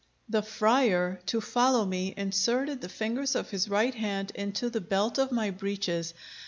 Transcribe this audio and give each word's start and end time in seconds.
The 0.27 0.41
friar, 0.41 1.19
to 1.27 1.39
follow 1.39 1.85
me, 1.85 2.15
inserted 2.17 2.81
the 2.81 2.89
fingers 2.89 3.35
of 3.35 3.51
his 3.51 3.69
right 3.69 3.93
hand 3.93 4.31
into 4.33 4.67
the 4.71 4.81
belt 4.81 5.19
of 5.19 5.31
my 5.31 5.51
breeches. 5.51 6.15